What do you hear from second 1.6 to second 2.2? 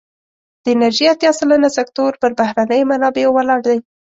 سکتور